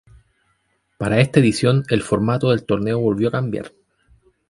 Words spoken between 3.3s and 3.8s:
cambiar.